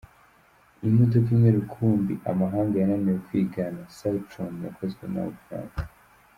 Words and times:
Imodoka 0.87 1.27
imwe 1.35 1.49
rukumbi 1.57 2.13
amahanga 2.31 2.73
yananiwe 2.81 3.17
kwigana 3.27 3.79
Citroen 3.95 4.53
yakozwe 4.65 5.03
n’u 5.11 5.23
Bufaransa. 5.33 5.81